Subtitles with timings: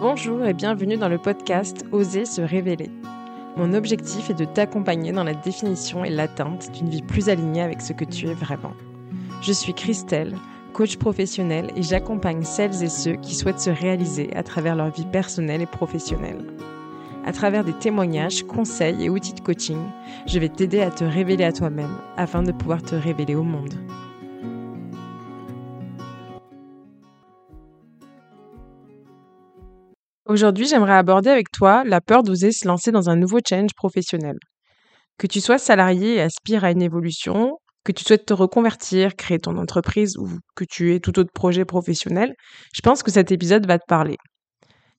[0.00, 2.90] Bonjour et bienvenue dans le podcast Oser se révéler.
[3.58, 7.82] Mon objectif est de t'accompagner dans la définition et l'atteinte d'une vie plus alignée avec
[7.82, 8.72] ce que tu es vraiment.
[9.42, 10.38] Je suis Christelle,
[10.72, 15.04] coach professionnelle et j'accompagne celles et ceux qui souhaitent se réaliser à travers leur vie
[15.04, 16.46] personnelle et professionnelle.
[17.26, 19.82] À travers des témoignages, conseils et outils de coaching,
[20.26, 23.74] je vais t'aider à te révéler à toi-même afin de pouvoir te révéler au monde.
[30.30, 34.36] Aujourd'hui, j'aimerais aborder avec toi la peur d'oser se lancer dans un nouveau challenge professionnel.
[35.18, 39.40] Que tu sois salarié et aspires à une évolution, que tu souhaites te reconvertir, créer
[39.40, 42.32] ton entreprise ou que tu aies tout autre projet professionnel,
[42.72, 44.18] je pense que cet épisode va te parler.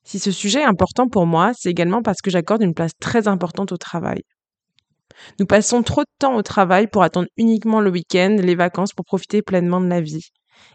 [0.03, 3.29] Si ce sujet est important pour moi, c'est également parce que j'accorde une place très
[3.29, 4.23] importante au travail.
[5.39, 9.05] Nous passons trop de temps au travail pour attendre uniquement le week-end, les vacances pour
[9.05, 10.27] profiter pleinement de la vie.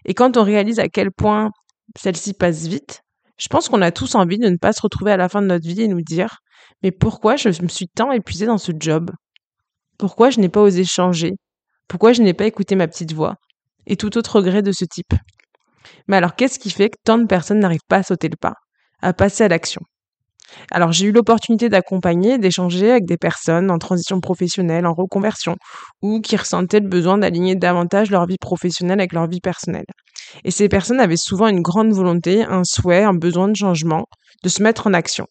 [0.06, 1.50] Et quand on réalise à quel point
[1.94, 3.02] celle-ci passe vite,
[3.38, 5.46] je pense qu'on a tous envie de ne pas se retrouver à la fin de
[5.46, 6.38] notre vie et nous dire
[6.82, 9.10] Mais pourquoi je me suis tant épuisée dans ce job?
[9.98, 11.32] Pourquoi je n'ai pas osé changer?
[11.88, 13.36] Pourquoi je n'ai pas écouté ma petite voix?
[13.86, 15.14] Et tout autre regret de ce type.
[16.08, 18.54] Mais alors qu'est-ce qui fait que tant de personnes n'arrivent pas à sauter le pas
[19.02, 19.82] à passer à l'action?
[20.70, 25.56] Alors j'ai eu l'opportunité d'accompagner, d'échanger avec des personnes en transition professionnelle, en reconversion,
[26.02, 29.86] ou qui ressentaient le besoin d'aligner davantage leur vie professionnelle avec leur vie personnelle.
[30.44, 34.06] Et ces personnes avaient souvent une grande volonté, un souhait, un besoin de changement,
[34.42, 35.26] de se mettre en action.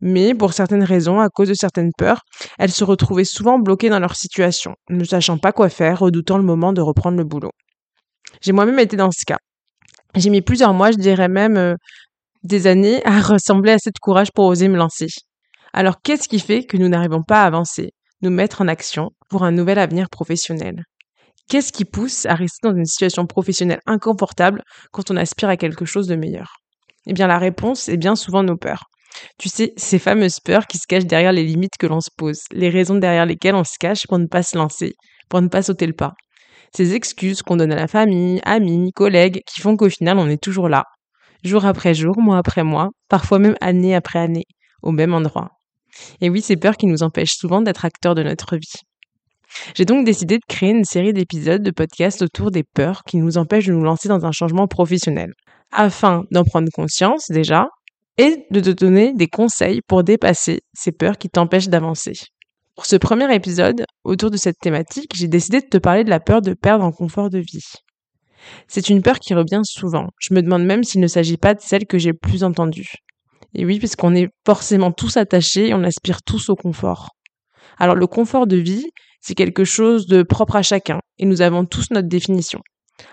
[0.00, 2.20] Mais pour certaines raisons, à cause de certaines peurs,
[2.58, 6.44] elles se retrouvaient souvent bloquées dans leur situation, ne sachant pas quoi faire, redoutant le
[6.44, 7.52] moment de reprendre le boulot.
[8.42, 9.38] J'ai moi-même été dans ce cas.
[10.14, 11.74] J'ai mis plusieurs mois, je dirais même euh,
[12.42, 15.08] des années à ressembler à cette courage pour oser me lancer.
[15.72, 17.90] Alors qu'est-ce qui fait que nous n'arrivons pas à avancer,
[18.22, 20.84] nous mettre en action pour un nouvel avenir professionnel?
[21.48, 25.84] Qu'est-ce qui pousse à rester dans une situation professionnelle inconfortable quand on aspire à quelque
[25.84, 26.56] chose de meilleur?
[27.06, 28.84] Eh bien la réponse est bien souvent nos peurs.
[29.38, 32.40] Tu sais, ces fameuses peurs qui se cachent derrière les limites que l'on se pose,
[32.50, 34.94] les raisons derrière lesquelles on se cache pour ne pas se lancer,
[35.28, 36.14] pour ne pas sauter le pas.
[36.74, 40.42] Ces excuses qu'on donne à la famille, amis, collègues, qui font qu'au final on est
[40.42, 40.84] toujours là,
[41.44, 44.46] jour après jour, mois après mois, parfois même année après année,
[44.82, 45.50] au même endroit.
[46.20, 48.82] Et oui, ces peurs qui nous empêchent souvent d'être acteurs de notre vie.
[49.74, 53.38] J'ai donc décidé de créer une série d'épisodes de podcasts autour des peurs qui nous
[53.38, 55.32] empêchent de nous lancer dans un changement professionnel,
[55.72, 57.68] afin d'en prendre conscience déjà
[58.18, 62.14] et de te donner des conseils pour dépasser ces peurs qui t'empêchent d'avancer.
[62.74, 66.20] Pour ce premier épisode, autour de cette thématique, j'ai décidé de te parler de la
[66.20, 67.64] peur de perdre en confort de vie.
[68.68, 70.08] C'est une peur qui revient souvent.
[70.18, 72.92] Je me demande même s'il ne s'agit pas de celle que j'ai le plus entendue.
[73.54, 77.10] Et oui, puisqu'on est forcément tous attachés et on aspire tous au confort.
[77.78, 78.86] Alors le confort de vie,
[79.26, 82.60] c'est quelque chose de propre à chacun et nous avons tous notre définition.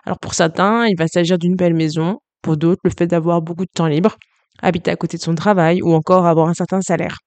[0.06, 3.66] Alors pour certains, il va s'agir d'une belle maison, pour d'autres, le fait d'avoir beaucoup
[3.66, 4.18] de temps libre,
[4.62, 7.18] habiter à côté de son travail ou encore avoir un certain salaire.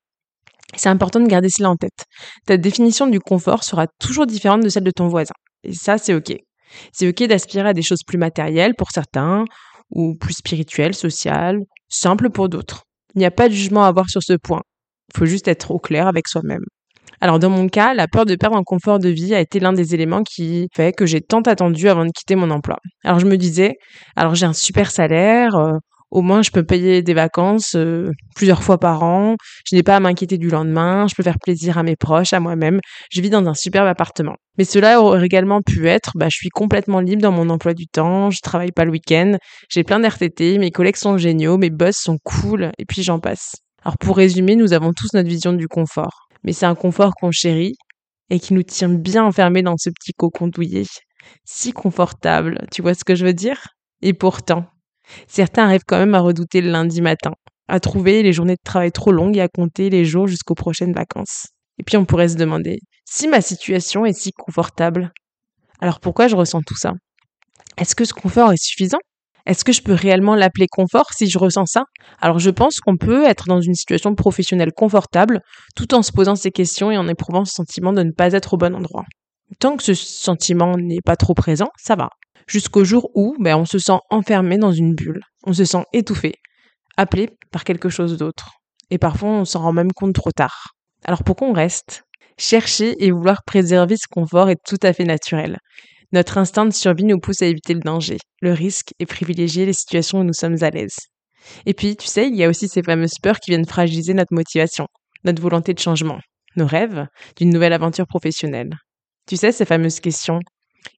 [0.77, 2.05] C'est important de garder cela en tête.
[2.47, 5.35] Ta définition du confort sera toujours différente de celle de ton voisin.
[5.65, 6.37] Et ça, c'est OK.
[6.93, 9.45] C'est ok d'aspirer à des choses plus matérielles pour certains,
[9.91, 11.59] ou plus spirituelles, sociales,
[11.89, 12.85] simples pour d'autres.
[13.17, 14.63] Il n'y a pas de jugement à avoir sur ce point.
[15.13, 16.63] Il faut juste être au clair avec soi-même.
[17.21, 19.73] Alors dans mon cas, la peur de perdre en confort de vie a été l'un
[19.73, 22.77] des éléments qui fait que j'ai tant attendu avant de quitter mon emploi.
[23.05, 23.75] Alors je me disais,
[24.17, 25.79] alors j'ai un super salaire, euh,
[26.11, 29.37] au moins, je peux payer des vacances euh, plusieurs fois par an.
[29.69, 31.07] Je n'ai pas à m'inquiéter du lendemain.
[31.09, 32.81] Je peux faire plaisir à mes proches, à moi-même.
[33.11, 34.37] Je vis dans un superbe appartement.
[34.57, 37.87] Mais cela aurait également pu être, bah, je suis complètement libre dans mon emploi du
[37.87, 38.31] temps.
[38.31, 39.37] Je travaille pas le week-end.
[39.69, 40.59] J'ai plein d'RTT.
[40.59, 41.59] Mes collègues sont géniaux.
[41.59, 42.71] Mes boss sont cool.
[42.79, 43.57] Et puis j'en passe.
[43.85, 46.26] Alors pour résumer, nous avons tous notre vision du confort.
[46.47, 47.75] Mais c'est un confort qu'on chérit
[48.31, 50.87] et qui nous tient bien enfermés dans ce petit cocon douillet.
[51.45, 52.67] Si confortable.
[52.73, 53.69] Tu vois ce que je veux dire?
[54.01, 54.67] Et pourtant,
[55.27, 57.33] Certains arrivent quand même à redouter le lundi matin,
[57.69, 60.93] à trouver les journées de travail trop longues et à compter les jours jusqu'aux prochaines
[60.93, 61.47] vacances.
[61.79, 65.13] Et puis on pourrait se demander, si ma situation est si confortable,
[65.81, 66.93] alors pourquoi je ressens tout ça?
[67.77, 68.99] Est-ce que ce confort est suffisant?
[69.47, 71.85] Est-ce que je peux réellement l'appeler confort si je ressens ça?
[72.21, 75.41] Alors je pense qu'on peut être dans une situation professionnelle confortable
[75.77, 78.55] tout en se posant ces questions et en éprouvant ce sentiment de ne pas être
[78.55, 79.05] au bon endroit.
[79.61, 82.11] Tant que ce sentiment n'est pas trop présent, ça va
[82.47, 86.35] jusqu'au jour où ben, on se sent enfermé dans une bulle, on se sent étouffé,
[86.97, 88.51] appelé par quelque chose d'autre.
[88.91, 90.71] Et parfois, on s'en rend même compte trop tard.
[91.05, 92.03] Alors pourquoi on reste
[92.39, 95.59] Chercher et vouloir préserver ce confort est tout à fait naturel.
[96.13, 99.73] Notre instinct de survie nous pousse à éviter le danger, le risque et privilégier les
[99.73, 100.97] situations où nous sommes à l'aise.
[101.67, 104.35] Et puis, tu sais, il y a aussi ces fameuses peurs qui viennent fragiliser notre
[104.35, 104.87] motivation,
[105.25, 106.19] notre volonté de changement,
[106.57, 107.07] nos rêves
[107.37, 108.77] d'une nouvelle aventure professionnelle.
[109.27, 110.41] Tu sais, ces fameuses questions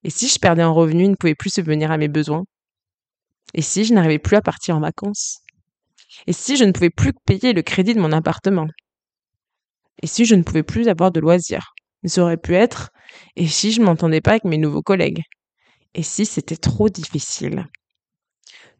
[0.04, 2.44] Et si je perdais en revenu et ne pouvais plus subvenir à mes besoins?
[3.54, 5.38] Et si je n'arrivais plus à partir en vacances?
[6.26, 8.66] Et si je ne pouvais plus payer le crédit de mon appartement?
[10.02, 11.72] Et si je ne pouvais plus avoir de loisirs?
[12.04, 12.90] Ça aurait pu être
[13.36, 15.22] Et si je m'entendais pas avec mes nouveaux collègues?
[15.94, 17.66] Et si c'était trop difficile?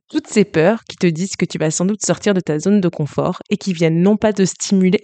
[0.08, 2.80] Toutes ces peurs qui te disent que tu vas sans doute sortir de ta zone
[2.80, 5.02] de confort et qui viennent non pas te stimuler,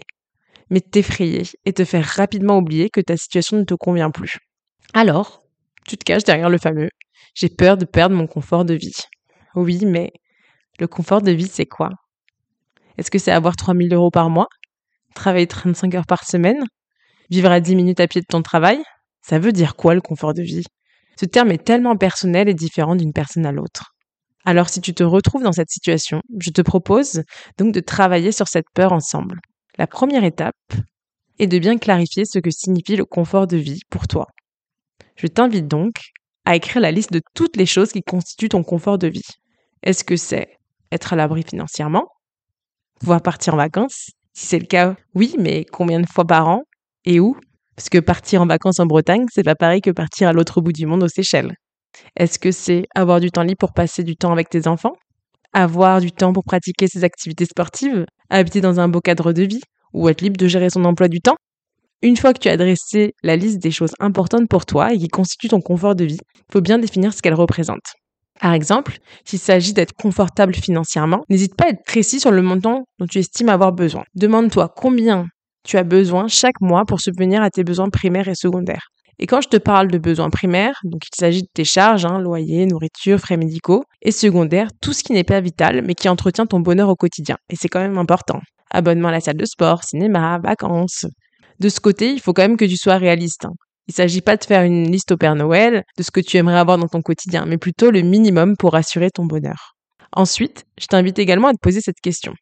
[0.71, 4.39] mais t'effrayer et te faire rapidement oublier que ta situation ne te convient plus.
[4.95, 5.43] Alors,
[5.87, 6.89] tu te caches derrière le fameux
[7.35, 8.95] j'ai peur de perdre mon confort de vie.
[9.55, 10.13] Oui, mais
[10.79, 11.91] le confort de vie, c'est quoi?
[12.97, 14.47] Est-ce que c'est avoir 3000 euros par mois?
[15.15, 16.65] Travailler 35 heures par semaine?
[17.31, 18.83] Vivre à 10 minutes à pied de ton travail
[19.23, 20.65] Ça veut dire quoi le confort de vie?
[21.19, 23.95] Ce terme est tellement personnel et différent d'une personne à l'autre.
[24.45, 27.23] Alors si tu te retrouves dans cette situation, je te propose
[27.57, 29.41] donc de travailler sur cette peur ensemble.
[29.79, 30.55] La première étape
[31.39, 34.27] est de bien clarifier ce que signifie le confort de vie pour toi.
[35.17, 35.95] Je t'invite donc
[36.45, 39.27] à écrire la liste de toutes les choses qui constituent ton confort de vie.
[39.83, 40.59] Est-ce que c'est
[40.93, 42.07] être à l'abri financièrement
[43.01, 44.11] Pouvoir partir en vacances?
[44.35, 46.65] Si c'est le cas, oui, mais combien de fois par an?
[47.05, 47.37] Et où?
[47.77, 50.73] Parce que partir en vacances en Bretagne, c'est pas pareil que partir à l'autre bout
[50.73, 51.55] du monde aux Seychelles.
[52.17, 54.95] Est-ce que c'est avoir du temps libre pour passer du temps avec tes enfants?
[55.53, 58.07] Avoir du temps pour pratiquer ses activités sportives?
[58.31, 59.61] Habiter dans un beau cadre de vie?
[59.93, 61.37] Ou être libre de gérer son emploi du temps?
[62.03, 65.09] Une fois que tu as dressé la liste des choses importantes pour toi et qui
[65.09, 67.95] constituent ton confort de vie, il faut bien définir ce qu'elles représentent.
[68.41, 72.85] Par exemple, s'il s'agit d'être confortable financièrement, n'hésite pas à être précis sur le montant
[72.99, 74.05] dont tu estimes avoir besoin.
[74.17, 75.27] Demande-toi combien
[75.65, 78.89] tu as besoin chaque mois pour subvenir à tes besoins primaires et secondaires.
[79.19, 82.19] Et quand je te parle de besoins primaires, donc il s'agit de tes charges, hein,
[82.19, 86.47] loyer, nourriture, frais médicaux, et secondaires, tout ce qui n'est pas vital, mais qui entretient
[86.47, 87.37] ton bonheur au quotidien.
[87.49, 88.41] Et c'est quand même important.
[88.71, 91.07] Abonnement à la salle de sport, cinéma, vacances.
[91.61, 93.45] De ce côté, il faut quand même que tu sois réaliste.
[93.45, 93.53] Hein.
[93.87, 96.37] Il ne s'agit pas de faire une liste au Père Noël de ce que tu
[96.37, 99.75] aimerais avoir dans ton quotidien, mais plutôt le minimum pour assurer ton bonheur.
[100.17, 102.35] Ensuite, je t'invite également à te poser cette question.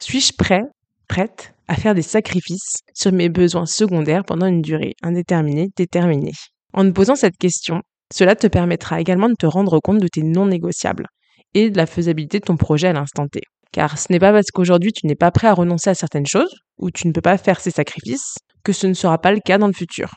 [0.00, 0.62] Suis-je prêt,
[1.08, 6.34] prête à faire des sacrifices sur mes besoins secondaires pendant une durée indéterminée, déterminée.
[6.74, 7.80] En te posant cette question,
[8.12, 11.06] cela te permettra également de te rendre compte de tes non négociables
[11.54, 13.40] et de la faisabilité de ton projet à l'instant T.
[13.72, 16.54] Car ce n'est pas parce qu'aujourd'hui tu n'es pas prêt à renoncer à certaines choses,
[16.76, 18.34] ou tu ne peux pas faire ces sacrifices,
[18.64, 20.10] que ce ne sera pas le cas dans le futur.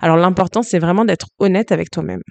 [0.00, 2.22] Alors l'important c'est vraiment d'être honnête avec toi-même.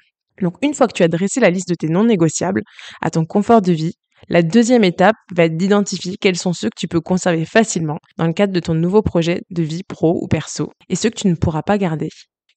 [0.42, 2.64] Donc une fois que tu as dressé la liste de tes non négociables
[3.02, 3.94] à ton confort de vie,
[4.28, 8.28] la deuxième étape va être d'identifier quels sont ceux que tu peux conserver facilement dans
[8.28, 11.28] le cadre de ton nouveau projet de vie pro ou perso et ceux que tu
[11.28, 12.10] ne pourras pas garder,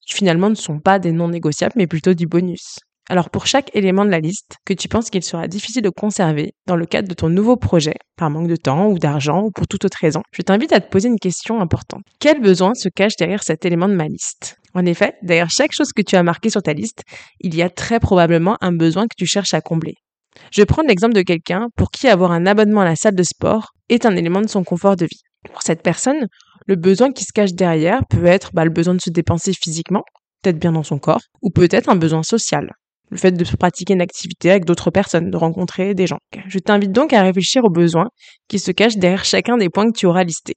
[0.06, 2.78] qui finalement ne sont pas des non négociables mais plutôt du bonus.
[3.10, 6.54] Alors pour chaque élément de la liste que tu penses qu'il sera difficile de conserver
[6.66, 9.66] dans le cadre de ton nouveau projet, par manque de temps ou d'argent ou pour
[9.66, 12.02] toute autre raison, je t'invite à te poser une question importante.
[12.20, 14.56] Quel besoin se cache derrière cet élément de ma liste?
[14.74, 17.02] En effet, derrière chaque chose que tu as marquée sur ta liste,
[17.40, 19.94] il y a très probablement un besoin que tu cherches à combler.
[20.50, 23.72] Je prends l'exemple de quelqu'un pour qui avoir un abonnement à la salle de sport
[23.88, 25.20] est un élément de son confort de vie.
[25.52, 26.26] Pour cette personne,
[26.66, 30.02] le besoin qui se cache derrière peut être bah, le besoin de se dépenser physiquement,
[30.42, 32.70] peut-être bien dans son corps, ou peut-être un besoin social.
[33.10, 36.18] Le fait de pratiquer une activité avec d'autres personnes, de rencontrer des gens.
[36.48, 38.08] Je t'invite donc à réfléchir aux besoins
[38.48, 40.54] qui se cachent derrière chacun des points que tu auras listés.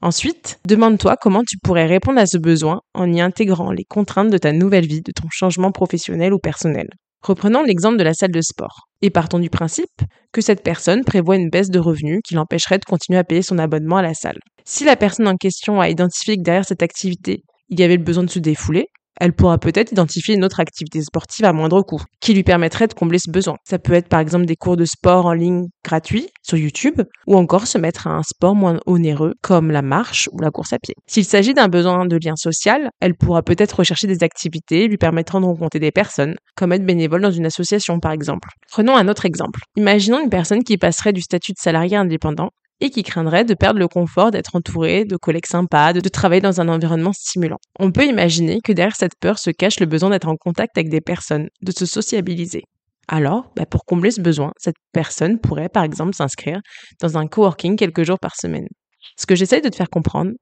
[0.00, 4.38] Ensuite, demande-toi comment tu pourrais répondre à ce besoin en y intégrant les contraintes de
[4.38, 6.88] ta nouvelle vie, de ton changement professionnel ou personnel.
[7.22, 8.88] Reprenons l'exemple de la salle de sport.
[9.00, 10.02] Et partons du principe
[10.32, 13.58] que cette personne prévoit une baisse de revenus qui l'empêcherait de continuer à payer son
[13.58, 14.38] abonnement à la salle.
[14.64, 18.02] Si la personne en question a identifié que derrière cette activité, il y avait le
[18.02, 18.86] besoin de se défouler,
[19.20, 22.94] elle pourra peut-être identifier une autre activité sportive à moindre coût, qui lui permettrait de
[22.94, 23.56] combler ce besoin.
[23.64, 27.36] Ça peut être par exemple des cours de sport en ligne gratuits sur YouTube, ou
[27.36, 30.78] encore se mettre à un sport moins onéreux comme la marche ou la course à
[30.78, 30.94] pied.
[31.06, 35.40] S'il s'agit d'un besoin de lien social, elle pourra peut-être rechercher des activités lui permettant
[35.40, 38.48] de rencontrer des personnes, comme être bénévole dans une association par exemple.
[38.70, 39.60] Prenons un autre exemple.
[39.76, 43.78] Imaginons une personne qui passerait du statut de salarié indépendant et qui craindrait de perdre
[43.78, 47.58] le confort d'être entouré de collègues sympas, de, travailler dans un environnement stimulant.
[47.78, 50.88] On peut imaginer que derrière cette peur se cache le besoin d'être en contact avec
[50.88, 52.62] des personnes, de se sociabiliser.
[53.08, 56.60] Alors, bah, pour combler ce besoin, cette personne pourrait par exemple s'inscrire
[57.00, 58.68] dans un coworking quelques jours par semaine.
[59.16, 60.32] Ce que j'essaye de te faire comprendre,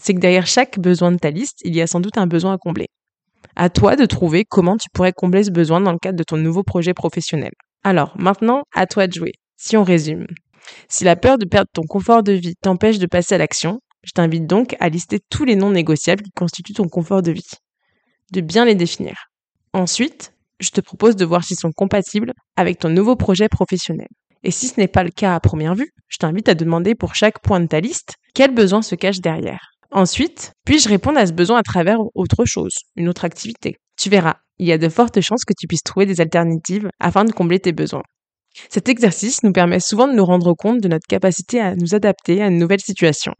[0.00, 2.54] c'est que derrière chaque besoin de ta liste, il y a sans doute un besoin
[2.54, 2.86] à combler.
[3.56, 6.36] À toi de trouver comment tu pourrais combler ce besoin dans le cadre de ton
[6.36, 7.50] nouveau projet professionnel.
[7.84, 9.32] Alors, maintenant, à toi de jouer.
[9.56, 10.26] Si on résume,
[10.88, 14.12] si la peur de perdre ton confort de vie t'empêche de passer à l'action, je
[14.12, 17.50] t'invite donc à lister tous les non négociables qui constituent ton confort de vie,
[18.32, 19.14] de bien les définir.
[19.72, 24.08] Ensuite, je te propose de voir s'ils sont compatibles avec ton nouveau projet professionnel.
[24.44, 27.14] Et si ce n'est pas le cas à première vue, je t'invite à demander pour
[27.14, 29.72] chaque point de ta liste quel besoin se cache derrière.
[29.90, 33.76] Ensuite, puis-je répondre à ce besoin à travers autre chose, une autre activité?
[33.96, 37.24] Tu verras, il y a de fortes chances que tu puisses trouver des alternatives afin
[37.24, 38.02] de combler tes besoins.
[38.68, 42.42] Cet exercice nous permet souvent de nous rendre compte de notre capacité à nous adapter
[42.42, 43.32] à une nouvelle situation,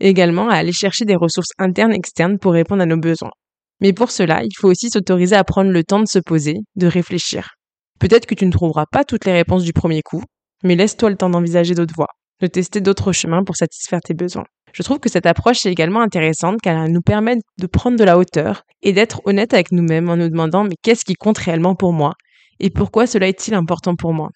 [0.00, 3.30] et également à aller chercher des ressources internes et externes pour répondre à nos besoins.
[3.80, 6.86] Mais pour cela, il faut aussi s'autoriser à prendre le temps de se poser, de
[6.86, 7.50] réfléchir.
[8.00, 10.22] Peut-être que tu ne trouveras pas toutes les réponses du premier coup,
[10.64, 12.08] mais laisse-toi le temps d'envisager d'autres voies,
[12.40, 14.44] de tester d'autres chemins pour satisfaire tes besoins.
[14.72, 18.04] Je trouve que cette approche est également intéressante car elle nous permet de prendre de
[18.04, 21.74] la hauteur et d'être honnête avec nous-mêmes en nous demandant mais qu'est-ce qui compte réellement
[21.74, 22.12] pour moi?
[22.60, 24.28] Et pourquoi cela est-il important pour moi?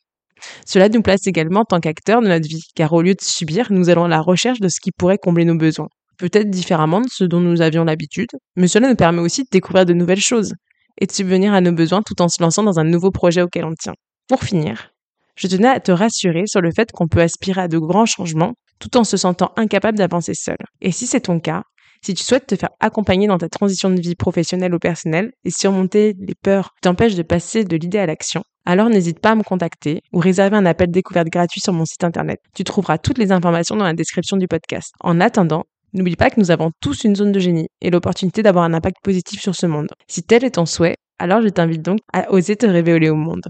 [0.66, 3.68] Cela nous place également en tant qu'acteurs de notre vie, car au lieu de subir,
[3.70, 5.88] nous allons à la recherche de ce qui pourrait combler nos besoins.
[6.18, 9.86] Peut-être différemment de ce dont nous avions l'habitude, mais cela nous permet aussi de découvrir
[9.86, 10.54] de nouvelles choses
[11.00, 13.64] et de subvenir à nos besoins tout en se lançant dans un nouveau projet auquel
[13.64, 13.94] on tient.
[14.28, 14.92] Pour finir,
[15.36, 18.54] je tenais à te rassurer sur le fait qu'on peut aspirer à de grands changements
[18.78, 20.56] tout en se sentant incapable d'avancer seul.
[20.80, 21.62] Et si c'est ton cas,
[22.04, 25.50] si tu souhaites te faire accompagner dans ta transition de vie professionnelle ou personnelle et
[25.50, 29.34] surmonter les peurs qui t'empêchent de passer de l'idée à l'action, alors n'hésite pas à
[29.34, 32.40] me contacter ou réserver un appel découverte gratuit sur mon site internet.
[32.54, 34.92] Tu trouveras toutes les informations dans la description du podcast.
[35.00, 38.64] En attendant, n'oublie pas que nous avons tous une zone de génie et l'opportunité d'avoir
[38.64, 39.88] un impact positif sur ce monde.
[40.08, 43.44] Si tel est ton souhait, alors je t'invite donc à oser te révéler au monde.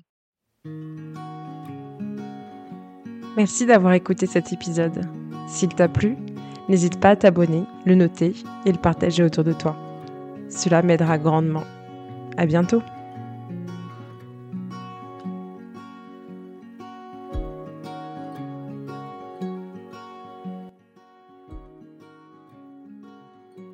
[3.36, 5.00] Merci d'avoir écouté cet épisode.
[5.48, 6.16] S'il t'a plu,
[6.68, 8.34] n'hésite pas à t'abonner, le noter
[8.66, 9.76] et le partager autour de toi.
[10.48, 11.64] Cela m'aidera grandement.
[12.36, 12.82] À bientôt!